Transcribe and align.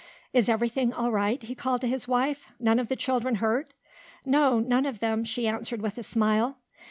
"Is 0.33 0.49
everything 0.49 0.91
all 0.91 1.11
right?" 1.11 1.39
he 1.43 1.53
called 1.53 1.81
to 1.81 1.87
his 1.87 2.07
wife. 2.07 2.47
"None 2.59 2.79
of 2.79 2.87
the 2.87 2.95
children 2.95 3.35
hurt?" 3.35 3.75
"No, 4.25 4.59
none 4.59 4.87
of 4.87 4.99
them," 4.99 5.23
she 5.23 5.45
answered 5.47 5.83
with 5.83 5.99
a 5.99 6.01
smile. 6.01 6.57